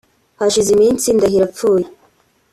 [0.39, 1.85] Hashize iminsi Ndahiro apfuye